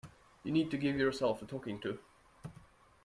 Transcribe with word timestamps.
You 0.43 0.51
need 0.51 0.71
to 0.71 0.79
give 0.79 0.95
yourself 0.97 1.43
a 1.43 1.45
talking 1.45 1.79
to. 1.81 1.99